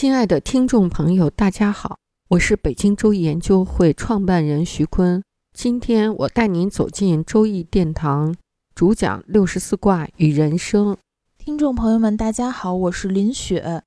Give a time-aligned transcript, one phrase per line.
[0.00, 5.22] 亲爱的听众朋友，大家好，我是北京周易研究会创办人徐坤。
[5.52, 8.34] 今天我带您走进周易殿堂，
[8.74, 10.96] 主讲六十四卦与人生。
[11.36, 13.82] 听众朋友们，大家好，我是林雪。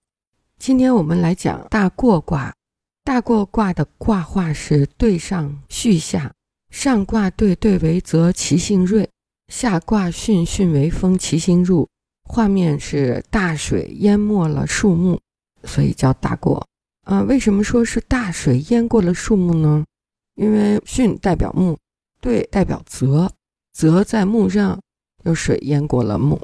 [0.59, 2.53] 今天我们来讲大过卦。
[3.03, 6.31] 大过卦的卦画是对上巽下，
[6.69, 9.07] 上卦对对为泽，其性锐；
[9.47, 11.89] 下卦巽巽为风，其性入。
[12.23, 15.19] 画面是大水淹没了树木。
[15.63, 16.67] 所以叫大过
[17.03, 17.21] 啊？
[17.21, 19.85] 为什么说是大水淹过了树木呢？
[20.35, 21.77] 因为巽代表木，
[22.19, 23.31] 兑代表泽，
[23.71, 24.79] 泽在木上，
[25.23, 26.41] 有水淹过了木。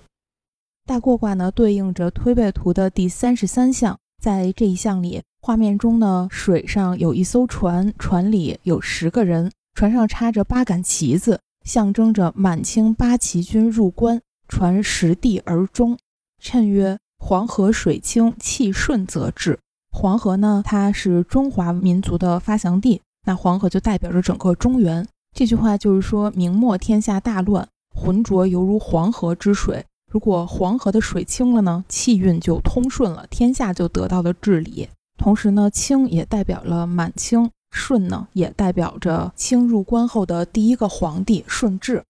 [0.85, 3.97] 大过卦呢，对应着推背图的第三十三项。
[4.21, 15.97] 在这一项里，画面中呢，水上有一艘船，船里有十个人，船上插着八杆旗子，象征着满清八旗军入关，船实地而终。
[16.41, 16.97] 谶曰。
[17.19, 19.59] 黄河水清气顺则治。
[19.91, 25.07] 黄河呢，它是中华民族的发祥地，那黄河就代表着整个中原。
[25.35, 29.85] 这句话就是说明末天下大乱，浑浊犹如黄河之水。
[30.11, 34.89] 如果黄河的水清了呢，气运就通顺了，天下就得到了治理。
[35.17, 42.03] 同时呢，清也代表了满清，顺呢也代表着清入关后的第一个皇帝顺治。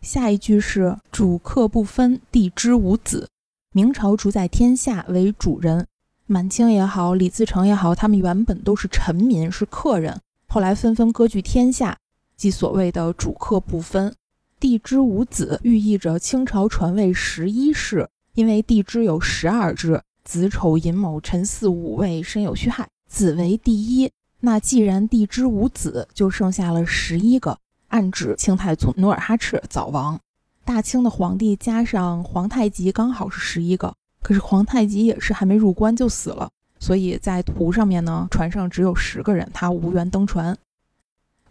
[0.00, 3.28] 下一句是主客不分，地支无子。
[3.76, 5.88] 明朝主宰天下为主人，
[6.26, 11.98] 满清也好，李自成也好，他们原本都是臣民，是客人，后来纷纷割据天下，
[12.36, 14.14] 即所谓的主客不分。
[14.60, 24.08] 地支五子寓意着清朝传位十一世，因为地支有十二支，子丑寅卯辰巳午未申酉戌亥，子为第一。
[24.38, 27.58] 那既然地支五子，就剩下了十一个，
[27.88, 30.20] 暗指清太祖努尔哈赤早亡。
[30.64, 40.56] 大清的皇帝加上皇太极刚好是十一个，可是皇太极也是还没入关就死了，所以在图上面呢，船上只有十个人，他无缘登船。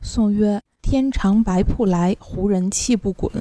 [0.01, 3.31] 宋曰：“天长白瀑来，胡人气不滚；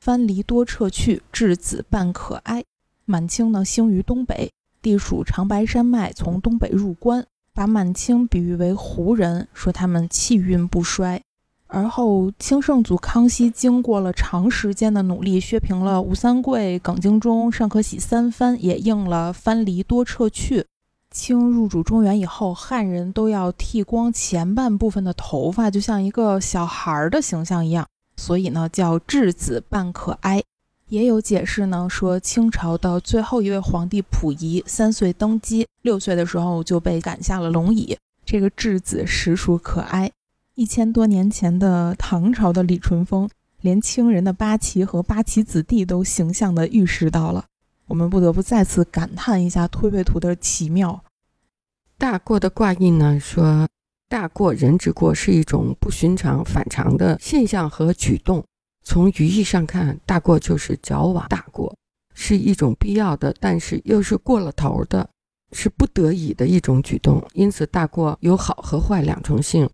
[0.00, 2.64] 藩篱多撤去，稚子半可哀。”
[3.06, 4.52] 满清呢兴于东北，
[4.82, 7.24] 地属长白山脉，从东北入关，
[7.54, 11.22] 把满清比喻为胡人，说他们气运不衰。
[11.72, 20.66] 而后，清圣祖康熙经过了长时间的努力，削平了吴三桂、耿精忠、尚可喜三藩，也应了藩篱多撤去。
[21.12, 30.42] 清入主中原以后，汉人都要剃光前半部分的头发，就像一个小孩儿的形象一样，所以呢叫稚子半可哀。
[30.88, 40.10] 也有解释呢，说清朝的最后一位皇帝溥仪三岁登基，六岁的时候就被赶下了龙椅，这个稚子实属可哀。
[40.60, 43.26] 一千多年前的唐朝的李淳风，
[43.62, 47.46] 连清人的八旗和八旗子弟都形象地预示到了。
[47.86, 51.02] 我们不得不再次感叹一下推背图的奇妙。
[51.96, 53.66] 大过的卦意呢，说
[54.06, 58.44] 大过人之过是一种不寻常、反常的现象和举动。
[58.84, 61.74] 从语义上看，大过就是矫枉大过，
[62.12, 65.08] 是一种必要的，但是又是过了头的，
[65.52, 67.26] 是不得已的一种举动。
[67.32, 69.66] 因此，大过有好和坏两重性。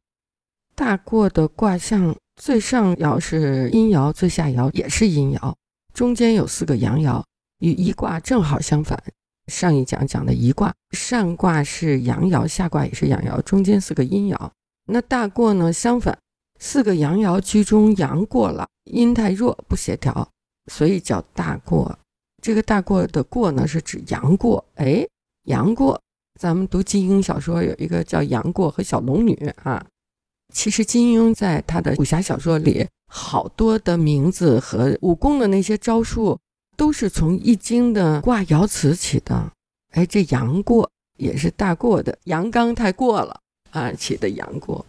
[0.77, 5.55] 大过的卦象，最上爻是阴爻，最下爻也是阴爻，
[5.95, 7.25] 中间有四个阳爻，
[7.61, 9.03] 与一卦正好相反。
[9.47, 14.51] 上一讲讲的一卦，上卦是阳爻，下卦也是阳爻，中间四个阴爻。
[14.89, 16.19] 那大过呢，相反，
[16.61, 20.29] 四个阳爻居中，阳过了，阴太弱，不协调，
[20.71, 21.99] 所以叫大过。
[22.43, 24.63] 这个大过的过呢，是指阳过。
[24.75, 25.07] 哎，
[25.45, 25.99] 阳过，
[26.39, 29.83] 咱们读金庸小说有一个叫杨过和小龙女啊。
[30.57, 36.39] 其实金庸在他的武侠小说里，好多的名字和武功的那些招数，
[36.79, 39.53] 都是从《易经》的卦爻辞起的。
[39.91, 43.39] 哎，这阳过也是大过的，阳刚太过了
[43.71, 44.87] 啊，起的阳过。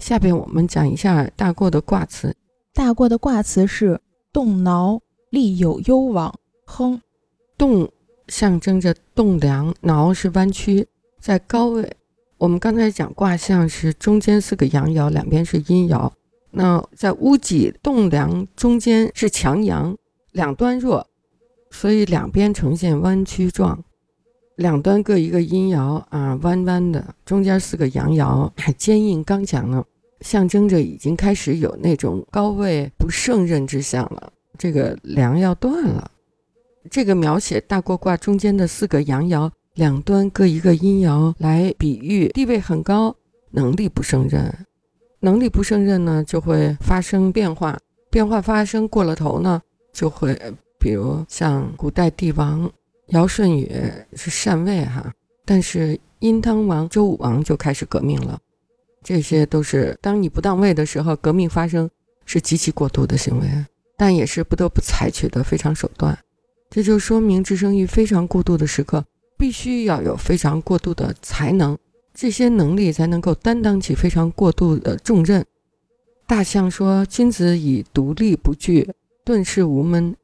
[0.00, 2.34] 下边我们讲一下大过的卦辞。
[2.74, 4.00] 大过的卦辞是
[4.32, 5.00] 动挠，
[5.30, 6.34] 利有攸往，
[6.66, 7.00] 亨。
[7.56, 7.88] 动
[8.26, 10.88] 象征着栋梁，挠是弯曲，
[11.20, 11.96] 在高位。
[12.40, 16.10] 我们刚才讲卦象是中间四个阳爻，两边是阴爻。
[16.52, 19.94] 那在屋脊栋梁中间是强阳，
[20.32, 21.06] 两端弱。
[21.70, 23.84] 所以两边呈现弯曲状，
[24.56, 29.84] 两端各一个阴爻啊，弯弯的，中间四个阳爻，还坚硬刚强呢，
[30.22, 34.32] 象征着已经开始有那种高位不胜任之象了。
[34.56, 36.10] 这个梁要断了。
[36.90, 43.14] 这个描写大过卦中间的四个阳爻，两端各一个阴爻，来比喻地位很高，
[43.50, 44.66] 能力不胜任。
[45.20, 47.78] 能力不胜任呢，就会发生变化，
[48.10, 49.60] 变化发生过了头呢，
[49.92, 50.38] 就会
[50.78, 52.70] 比如像古代帝王
[53.08, 53.70] 尧舜禹
[54.14, 55.12] 是禅位哈，
[55.44, 58.38] 但是殷汤王、周武王就开始革命了。
[59.02, 61.88] 这些都是当你不当位的时候，革命发生
[62.24, 63.46] 是极其过度的行为，
[63.96, 66.18] 但也是不得不采取的非常手段。
[66.70, 69.04] 这就说明置生于非常过度的时刻，
[69.40, 71.78] 必须要有非常过度的才能。
[72.12, 75.46] 这些能力才能够担当起非常过度的重任。
[76.26, 78.92] 大象说：“君子以独立不惧，
[79.24, 80.14] 顿世无闷。”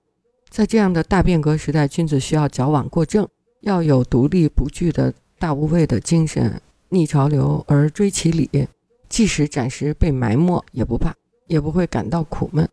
[0.51, 3.27] 在这样的大变革时代，君子需要矫枉过正，
[3.63, 6.61] 要有独立不惧的大无畏的精神，
[6.91, 8.69] 逆潮流而追其理，
[9.09, 11.15] 即使暂时被埋没也不怕，
[11.47, 12.69] 也不会感到苦闷。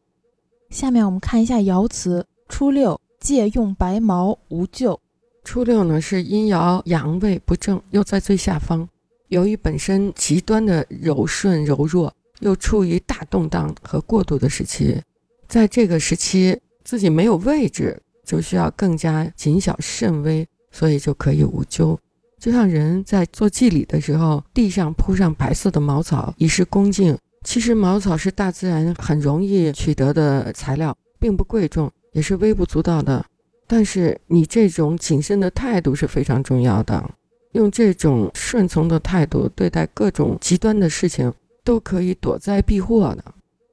[0.69, 4.99] 下面我们看一下爻辞：初六，借用白毛，无咎。
[5.43, 8.87] 初六呢是阴爻阳位不正，又在最下方。
[9.27, 15.01] 由于本身极端的柔顺柔弱，又处于大动荡和过渡的时期，
[15.47, 21.99] 在这个时期自己没有位置，就需要更加谨小慎微，所以就可以无咎。
[22.39, 27.17] 就像人在做祭礼的时候，地上铺上白色的茅草以示恭敬。
[27.43, 33.25] 其实茅草是大自然很容易取得的材料，并不贵重，也是微不足道的。
[33.68, 37.10] 但是你这种谨慎的态度是非常重要的。
[37.54, 41.31] 用这种顺从的态度对待各种极端的事情，
[41.63, 43.24] 都可以躲灾避祸的。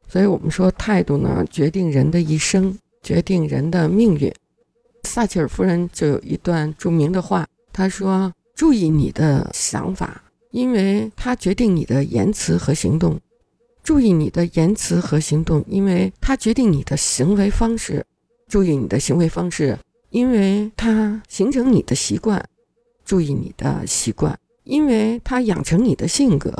[0.07, 4.33] 所以，我们说态度呢，决定人的一生，决定人的命运。
[5.05, 13.15] 撒切尔夫人就有一段著名的话，她说：“注意你的想法，因为它决定你的言辞和行动；
[13.83, 18.03] 注意你的言辞和行动，因为它决定你的行为方式；
[18.51, 19.79] 注意你的行为方式，
[20.11, 22.45] 因为它形成你的习惯。”
[23.03, 26.51] 注意你的习惯，因为它养成你的性格；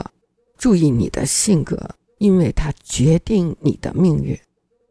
[0.57, 1.79] 注意你的性格，
[2.19, 4.37] 因为它决定你的命运。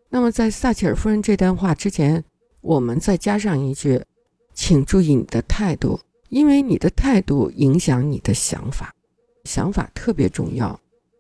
[0.09, 2.23] 那么，在撒切尔夫人这段话之前，
[2.61, 4.01] 我们再加上一句：
[4.53, 5.99] 请注意你的态度，
[6.29, 8.93] 因为你的态度影响你的想法。
[9.43, 10.79] 想法特别重要，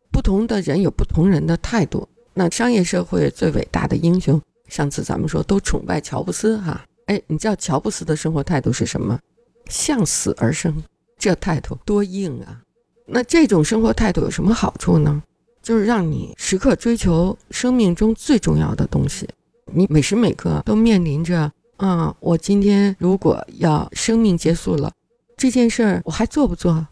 [0.09, 2.07] 不同的人有不同人的态度。
[2.33, 6.85] 那商业社会最伟大的英雄，上次咱们说都崇拜乔布斯哈。
[7.07, 9.19] 哎，你知道乔布斯的生活态度是什么？
[9.67, 10.81] 向死而生，
[11.17, 12.61] 这态度多硬啊！
[13.05, 15.21] 那这种生活态度有什么好处呢？
[15.61, 19.27] 就是让你时刻追求生命中最重要的东西。
[19.65, 24.91] 你每时每刻都面临着啊，我今天如果要生命结束了，
[25.37, 26.87] 这件事儿我还做不做？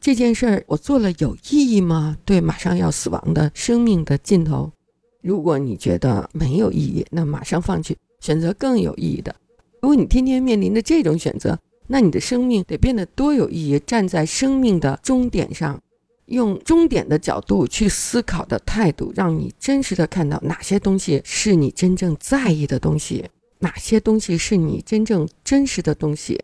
[0.00, 2.16] 这件事儿我做了有意义吗？
[2.24, 4.72] 对，马上要死亡的生命的尽头，
[5.22, 9.34] 如果你觉得没有意义，那马上放弃，选择更有意义的。
[9.82, 11.58] 如果你天天面临着这种选择，
[11.88, 13.78] 那你的生命得变得多有意义！
[13.80, 15.80] 站在生命的终点上，
[16.26, 23.28] 用终点的角度去思考的态度，让你真实的看到哪些东西是你真正在意的东西，
[23.58, 26.40] 哪些东西是你真正真实的东西，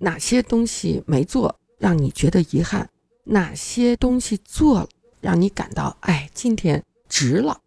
[0.00, 2.88] 哪些东西没做让你觉得遗憾，
[3.24, 4.88] 哪些东西做了
[5.20, 7.58] 让你感到哎，今天值了。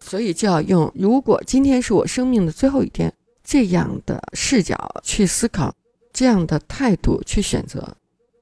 [0.00, 3.12] 所以就要用如果今天是我生命的最后一天
[3.42, 5.74] 这样的视角去思考。
[6.10, 7.96] 这样的态度去选择，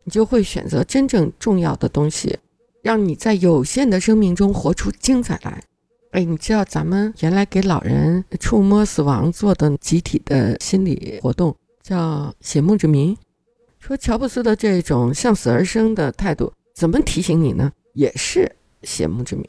[0.05, 2.39] 你就会选择真正重要的东西，
[2.81, 5.63] 让你在有限的生命中活出精彩来。
[6.13, 13.15] 哎，你知道咱们原来给老人触摸死亡做的集体的心理活动叫写墓志铭，
[13.79, 17.71] 说乔布斯的这种向死而生的态度，怎么提醒你呢？
[17.93, 18.51] 也是
[18.85, 19.45] 写墓志铭。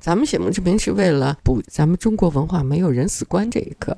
[0.00, 3.96] 咱们写墓志铭是为了补咱们中国文化没有人死观这一课。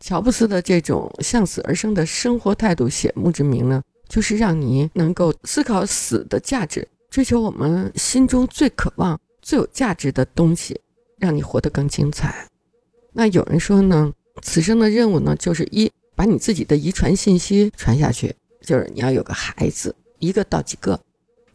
[0.00, 10.80] 乔布斯的这种向死而生的生活态度，写墓志铭呢，就是让你能够思考死的价值，追求我们心中最渴望、最有价值的东西，
[11.18, 12.48] 让你活得更精彩。
[13.12, 20.98] 那有人说呢，此生的任务呢，就是一把你自己的遗传信息传下去，就是你要有个孩子，一个到几个，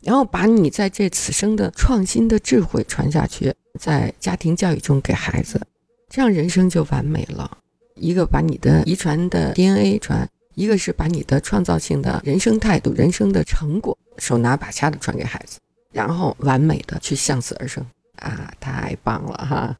[0.02, 5.62] 然后把你在这此生的创新的智慧传下去，在家庭教育中给孩子，
[6.10, 7.58] 这样人生就完美了。
[7.96, 15.60] 一个把你的遗传的 DNA 传，一个是把你的创造性的人生态度、人生的成果手拿把掐的传给孩子，
[15.92, 17.86] 然后完美的去向死而生
[18.18, 18.54] 啊！
[18.60, 19.76] 太棒了哈！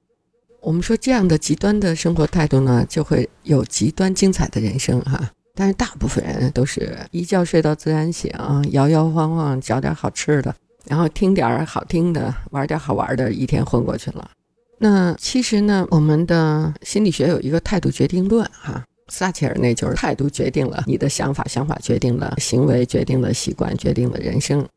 [0.62, 5.32] 我们说这样的极端的生活态度呢，就会有极端精彩的人生哈。
[5.54, 8.32] 但是大部分人都是一觉睡到自然醒，
[8.72, 10.56] 摇摇晃晃找点好吃的，
[10.90, 14.32] 然后听点儿好听的，玩点好玩的，一天混过去了。
[14.80, 24.68] 那其实呢，我们的心理学有一个态度决定论哈，撒切尔那就是态度决定了你的想法，想法决定了行为，决定了习惯，决定了人生。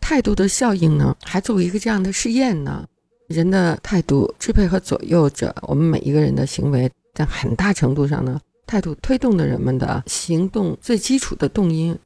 [0.00, 2.86] 态度的效应呢，还作为一个这样的试验呢，
[3.26, 8.40] 人的态度支配和左右着我们每一个人的行为，在很大程度上呢。
[8.66, 11.98] 态度推动了人们的行动最基础的动因，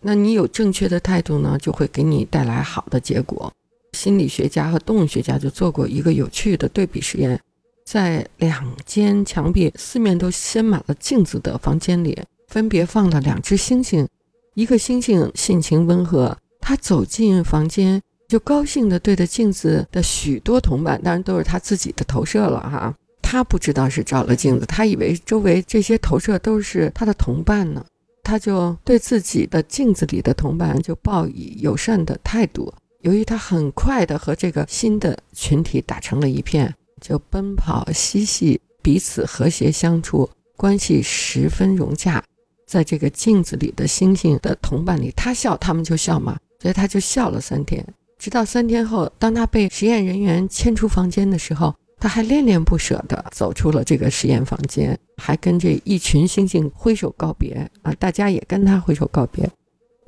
[0.00, 3.52] 那你有正确的态度呢，就会给你带来好的结果。
[3.92, 7.40] 心理学家和动物学家就做过一个有趣的对比实验，
[7.84, 14.06] 在两间墙壁四面都镶满了镜子的房间里，分别放了两只猩猩。
[14.54, 22.94] 一个猩猩性情温和，他走进房间就高兴地对着镜子的许多同伴，当然都是他自己的投射了哈。
[23.22, 27.84] 他不知道是照了镜子，他以为周围这些投射都是他的同伴呢。
[28.28, 32.70] 他就对自己的镜子里的同伴就报以友善的态度。
[33.00, 42.22] 由于他很快的和这个新的群体打成了一片，就奔跑嬉戏，彼此和谐相处，关系十分融洽。
[42.66, 47.82] 在这个镜子里的星星的同伴里，他笑，他们就笑嘛，所以他就笑了三天。
[48.18, 51.74] 直到三天后，当他被实验人员牵出房间的时候。
[52.00, 57.92] 他还恋恋不舍地走出了这个实验房间，还跟这一群猩猩挥手告别啊！
[57.98, 59.50] 大家也跟他挥手告别。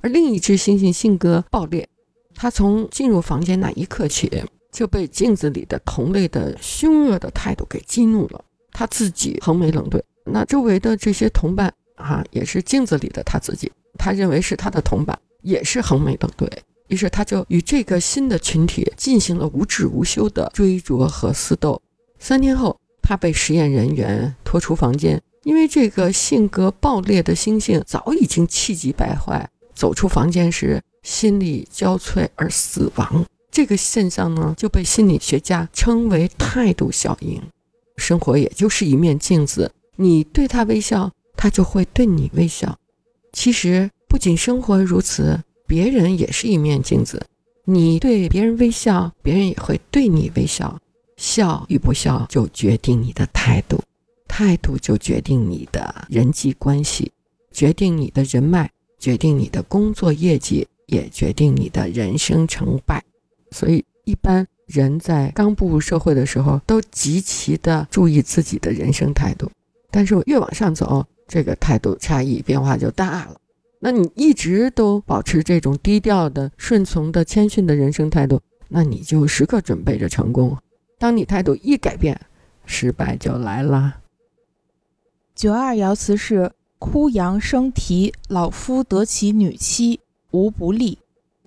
[0.01, 1.87] 而另一只猩猩性格暴烈，
[2.35, 4.31] 他从进入房间那一刻起，
[4.73, 8.43] 就被镜子里的同类的凶恶的态度给激怒了。
[8.73, 16.49] 他自己横眉冷对，那周围的这些同伴啊，也是镜子里的他自己，他认为是他的同伴，也是横眉冷对。
[16.89, 21.81] 于是他就与这个新的群体进行了无止无休的追逐和厮斗。
[22.19, 22.80] 三天后，
[23.11, 33.27] 他被实验人员拖出房间，因为这个性格暴烈的猩猩早已经气急败坏，走出房间时心力交瘁而死亡。
[33.51, 37.43] 这个现象呢，就被心理学家称为态度效应。
[37.97, 42.79] 生活也就是一面镜子，你对他微笑，他就会对你微笑。
[43.33, 45.41] 其实不仅生活如此。
[45.67, 47.27] 别人也是一面镜子，
[47.65, 50.79] 你对别人微笑，别人也会对你微笑。
[51.31, 53.81] 笑与不笑就决定你的态度，
[54.27, 57.13] 态度就决定你的人际关系，
[57.53, 58.69] 决定你的人脉，
[58.99, 63.01] 决定你的工作业绩，也决定你的人生成败。
[63.53, 69.49] 所以，一般人在刚步入社会的时候，都极其的注意自己的人生态度。
[69.93, 73.37] 但是，越往上走，这个态度差异变化就大了。
[73.79, 80.59] 那你一直都保持这种低调的、顺从的、谦逊的人生态度，那你就时刻准备着成功。
[81.01, 82.21] 当你态度一改变，
[82.67, 84.01] 失败就来了。
[85.35, 90.01] 九二爻辞是“枯阳生啼，老夫得其女妻，
[90.33, 90.99] 无不利”。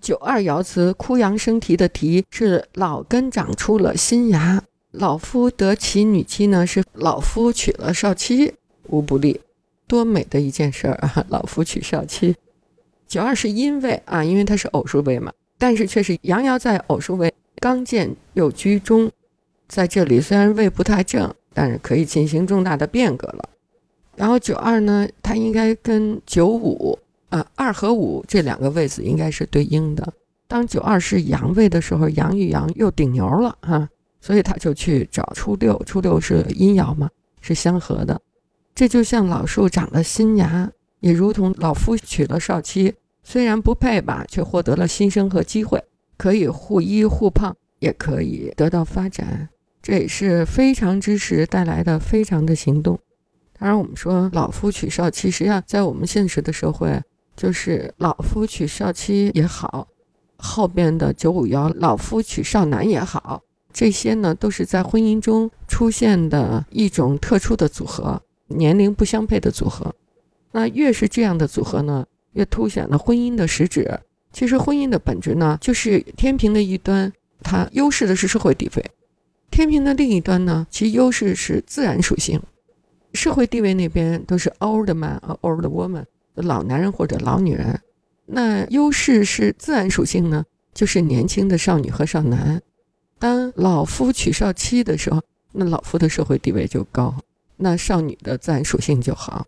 [0.02, 8.56] 九二爻辞“枯阳生啼”的啼是老根长出了新芽，老夫得其女妻呢是老夫娶了少妻，
[8.88, 9.40] 无不利。
[9.86, 11.24] 多美的一件事儿啊！
[11.30, 12.36] 老夫娶少妻，
[13.08, 19.12] 九二是因为啊，因为它是偶数位嘛，但是却是阳爻在偶数位，刚健又居中，
[19.68, 23.50] 在这里虽然位不太正，但是可以进行重大的变革了。
[24.16, 26.98] 然后九二呢，它应该跟九五
[27.30, 30.14] 啊，二和五这两个位子应该是对应的。
[30.48, 33.90] 当九二是阳位的时候，阳与阳又顶牛了哈，
[34.22, 37.10] 所以他就去找初六，初六是阴爻嘛，
[37.42, 38.22] 是相合的。
[38.76, 42.94] 这就像老树长了新芽，也如同老夫娶了少妻，
[43.24, 45.84] 虽然不配吧，却获得了新生和机会，
[46.18, 49.50] 可以互依互胖，也可以得到发展。
[49.82, 52.98] 这也是非常之时带来的非常的行动。
[53.60, 57.02] 当然，我们说老夫娶少妻，实际上在我们现实的社会，
[57.36, 59.88] 就是老夫娶少妻也好，
[60.38, 63.42] 后边的九五幺老夫娶少男也好，
[63.74, 68.22] 这些呢都是在婚姻中出现的一种特殊的组合。
[68.48, 69.94] 年龄不相配的组合，
[70.52, 74.00] 那越是这样的组合呢，越凸显了婚姻的实质。
[74.32, 77.12] 其实婚姻的本质呢，就是天平的一端，
[77.44, 78.84] 它优势的是社会地位；
[79.52, 82.42] 天平的另一端呢，其优势是自然属性。
[83.14, 87.80] 社会地位那边都是 old man 和 old woman，老男人或者老女人。
[88.26, 92.62] 那优势是自然属性呢，就是年轻的少女和少男。
[93.20, 95.22] 当老夫娶少妻的时候，
[95.52, 97.16] 那老夫的社会地位就高。
[97.58, 99.46] 那少女的自然属性就好，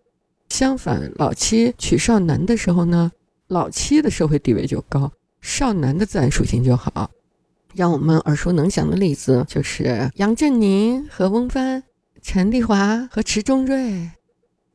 [0.48, 3.10] 相反，老妻娶少男的时候呢，
[3.48, 5.10] 老妻的社会地位就高，
[5.40, 7.10] 少男的自然属性就好。
[7.76, 11.82] 让我们耳熟能详的例子就是杨振宁和翁帆
[12.22, 14.10] 陈丽华和池中瑞。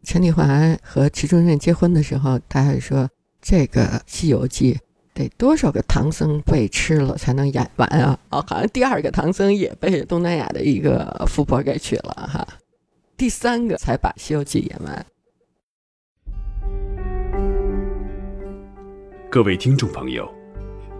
[0.03, 0.47] 陈丽华
[0.83, 3.09] 和池中瑞结婚的时候，他还说
[3.41, 4.75] 这个《西游记》
[5.15, 8.19] 得多少个唐僧被吃了才能演完啊？
[8.29, 12.47] 哦，好像第二个唐僧也被东南亚的一个富婆给娶了哈，
[13.17, 15.05] 第三个才把《西游记》演完。
[19.31, 20.31] 各位听众朋友，